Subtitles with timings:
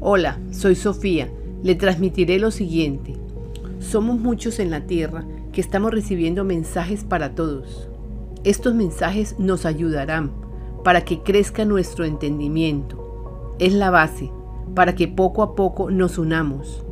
[0.00, 1.28] Hola, soy Sofía.
[1.64, 3.16] Le transmitiré lo siguiente.
[3.80, 7.88] Somos muchos en la tierra que estamos recibiendo mensajes para todos.
[8.44, 10.30] Estos mensajes nos ayudarán
[10.84, 13.56] para que crezca nuestro entendimiento.
[13.58, 14.30] Es la base
[14.72, 16.84] para que poco a poco nos unamos.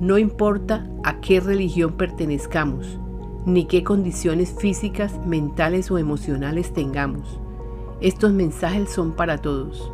[0.00, 2.98] No importa a qué religión pertenezcamos,
[3.44, 7.40] ni qué condiciones físicas, mentales o emocionales tengamos.
[8.00, 9.92] Estos mensajes son para todos.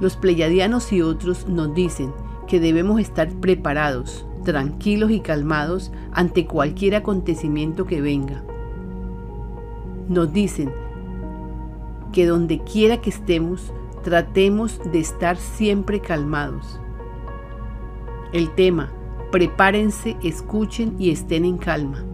[0.00, 2.12] Los pleyadianos y otros nos dicen
[2.46, 8.42] que debemos estar preparados, tranquilos y calmados ante cualquier acontecimiento que venga.
[10.08, 10.72] Nos dicen
[12.12, 13.72] que donde quiera que estemos,
[14.02, 16.78] tratemos de estar siempre calmados.
[18.32, 18.92] El tema,
[19.32, 22.04] prepárense, escuchen y estén en calma.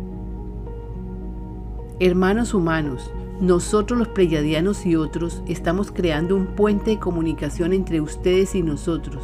[2.01, 8.55] Hermanos humanos, nosotros los pleyadianos y otros estamos creando un puente de comunicación entre ustedes
[8.55, 9.21] y nosotros.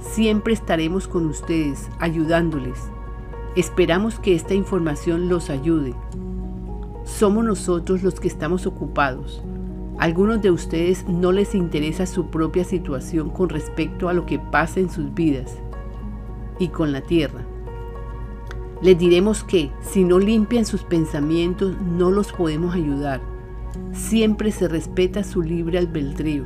[0.00, 2.78] Siempre estaremos con ustedes, ayudándoles.
[3.56, 5.94] Esperamos que esta información los ayude.
[7.04, 9.42] Somos nosotros los que estamos ocupados.
[9.98, 14.80] algunos de ustedes no les interesa su propia situación con respecto a lo que pasa
[14.80, 15.58] en sus vidas
[16.58, 17.49] y con la tierra.
[18.82, 23.20] Les diremos que si no limpian sus pensamientos no los podemos ayudar.
[23.92, 26.44] Siempre se respeta su libre albedrío.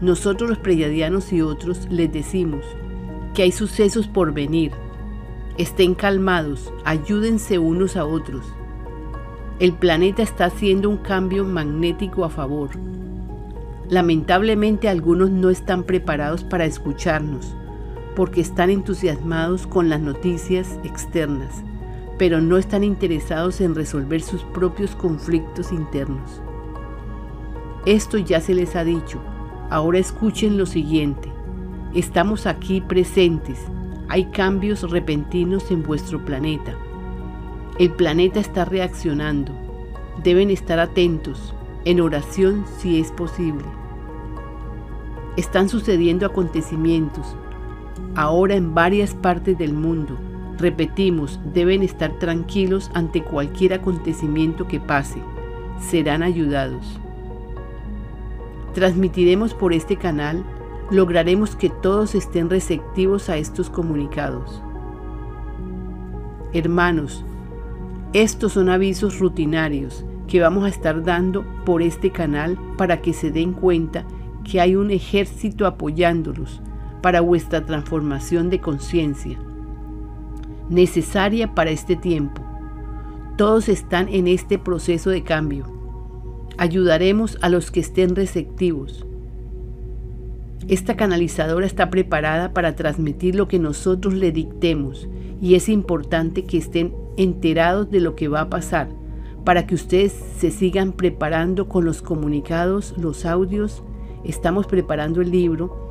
[0.00, 2.64] Nosotros los preyadianos y otros les decimos
[3.32, 4.72] que hay sucesos por venir.
[5.56, 8.44] Estén calmados, ayúdense unos a otros.
[9.60, 12.70] El planeta está haciendo un cambio magnético a favor.
[13.88, 17.54] Lamentablemente algunos no están preparados para escucharnos
[18.18, 21.62] porque están entusiasmados con las noticias externas,
[22.18, 26.42] pero no están interesados en resolver sus propios conflictos internos.
[27.86, 29.20] Esto ya se les ha dicho,
[29.70, 31.30] ahora escuchen lo siguiente.
[31.94, 33.60] Estamos aquí presentes,
[34.08, 36.74] hay cambios repentinos en vuestro planeta.
[37.78, 39.52] El planeta está reaccionando,
[40.24, 41.54] deben estar atentos,
[41.84, 43.64] en oración si es posible.
[45.36, 47.36] Están sucediendo acontecimientos,
[48.14, 50.18] ahora en varias partes del mundo.
[50.58, 55.20] Repetimos, deben estar tranquilos ante cualquier acontecimiento que pase.
[55.78, 56.98] Serán ayudados.
[58.74, 60.44] Transmitiremos por este canal,
[60.90, 64.62] lograremos que todos estén receptivos a estos comunicados.
[66.52, 67.24] Hermanos,
[68.12, 73.30] estos son avisos rutinarios que vamos a estar dando por este canal para que se
[73.30, 74.04] den cuenta
[74.44, 76.62] que hay un ejército apoyándolos
[77.08, 79.38] para vuestra transformación de conciencia,
[80.68, 82.42] necesaria para este tiempo.
[83.38, 85.64] Todos están en este proceso de cambio.
[86.58, 89.06] Ayudaremos a los que estén receptivos.
[90.68, 95.08] Esta canalizadora está preparada para transmitir lo que nosotros le dictemos
[95.40, 98.90] y es importante que estén enterados de lo que va a pasar
[99.46, 103.82] para que ustedes se sigan preparando con los comunicados, los audios.
[104.24, 105.87] Estamos preparando el libro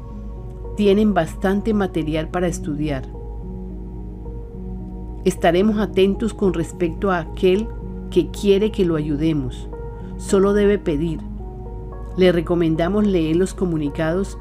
[0.77, 3.03] tienen bastante material para estudiar.
[5.25, 7.67] Estaremos atentos con respecto a aquel
[8.11, 9.67] que quiere que lo ayudemos.
[10.17, 11.19] Solo debe pedir.
[12.15, 14.37] Le recomendamos leer los comunicados.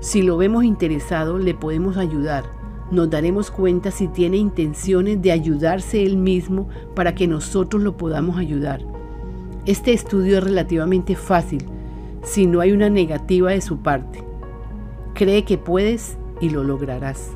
[0.00, 2.44] Si lo vemos interesado, le podemos ayudar.
[2.92, 8.38] Nos daremos cuenta si tiene intenciones de ayudarse él mismo para que nosotros lo podamos
[8.38, 8.82] ayudar.
[9.66, 11.66] Este estudio es relativamente fácil
[12.22, 14.25] si no hay una negativa de su parte.
[15.16, 17.30] Cree que puedes y lo lograrás.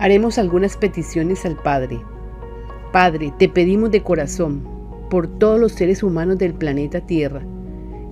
[0.00, 2.00] Haremos algunas peticiones al Padre.
[2.90, 4.64] Padre, te pedimos de corazón
[5.08, 7.42] por todos los seres humanos del planeta Tierra,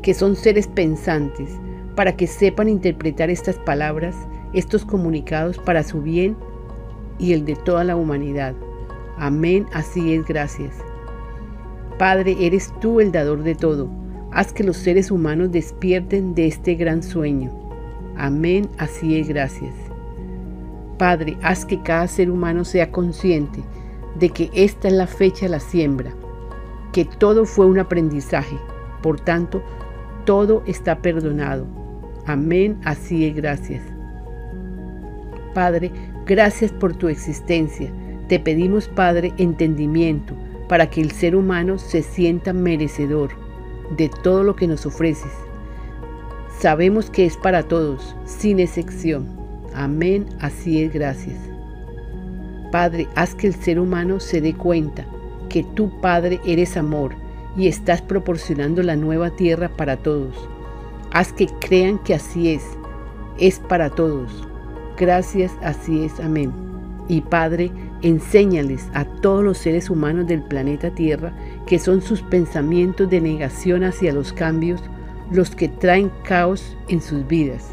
[0.05, 1.51] que son seres pensantes,
[1.97, 4.15] para que sepan interpretar estas palabras,
[4.53, 6.37] estos comunicados para su bien
[7.19, 8.55] y el de toda la humanidad.
[9.19, 10.77] Amén, así es, gracias.
[11.99, 13.91] Padre, eres tú el dador de todo.
[14.31, 17.70] Haz que los seres humanos despierten de este gran sueño.
[18.17, 19.75] Amén, así es, gracias.
[20.99, 23.63] Padre, haz que cada ser humano sea consciente
[24.19, 26.13] de que esta es la fecha de la siembra,
[26.93, 28.57] que todo fue un aprendizaje,
[29.03, 29.63] por tanto,
[30.27, 31.67] todo está perdonado.
[32.27, 33.83] Amén, así es, gracias.
[35.55, 35.91] Padre,
[36.27, 37.91] gracias por tu existencia.
[38.29, 40.35] Te pedimos, Padre, entendimiento
[40.69, 43.31] para que el ser humano se sienta merecedor
[43.97, 45.33] de todo lo que nos ofreces
[46.61, 49.27] Sabemos que es para todos, sin excepción.
[49.73, 51.39] Amén, así es, gracias.
[52.71, 55.07] Padre, haz que el ser humano se dé cuenta
[55.49, 57.15] que tú, Padre, eres amor
[57.57, 60.37] y estás proporcionando la nueva tierra para todos.
[61.13, 62.63] Haz que crean que así es.
[63.39, 64.47] Es para todos.
[64.99, 66.21] Gracias, así es.
[66.21, 66.53] Amén.
[67.09, 67.71] Y Padre,
[68.03, 71.33] enséñales a todos los seres humanos del planeta Tierra
[71.67, 74.83] que son sus pensamientos de negación hacia los cambios
[75.31, 77.69] los que traen caos en sus vidas.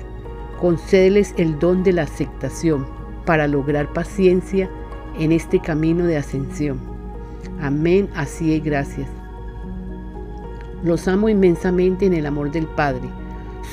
[0.59, 2.85] Concédeles el don de la aceptación
[3.25, 4.69] para lograr paciencia
[5.19, 6.79] en este camino de ascensión.
[7.59, 9.09] Amén, así es, gracias.
[10.83, 13.09] Los amo inmensamente en el amor del Padre.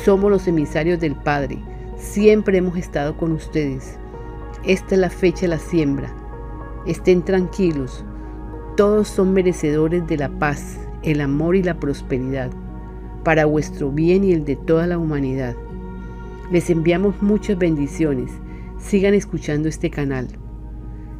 [0.04, 1.58] Somos los emisarios del Padre.
[1.98, 3.98] Siempre hemos estado con ustedes.
[4.64, 6.12] Esta es la fecha de la siembra.
[6.86, 8.04] Estén tranquilos.
[8.76, 12.50] Todos son merecedores de la paz, el amor y la prosperidad,
[13.24, 15.56] para vuestro bien y el de toda la humanidad.
[16.52, 18.30] Les enviamos muchas bendiciones.
[18.78, 20.28] Sigan escuchando este canal.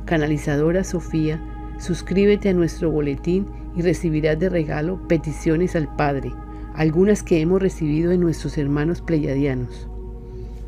[0.04, 1.40] Canalizadora Sofía,
[1.78, 6.32] suscríbete a nuestro boletín y recibirás de regalo peticiones al Padre
[6.74, 9.88] algunas que hemos recibido de nuestros hermanos pleyadianos.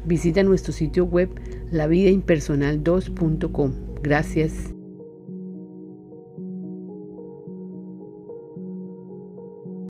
[0.04, 1.28] Visita nuestro sitio web
[1.72, 3.72] lavidaimpersonal2.com.
[4.02, 4.75] Gracias.